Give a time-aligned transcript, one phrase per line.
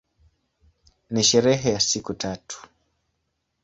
[1.09, 2.67] Ni sherehe ya siku tatu.